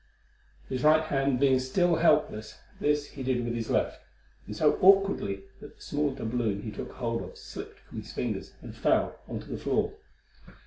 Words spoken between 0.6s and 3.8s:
His right hand being still helpless, this he did with his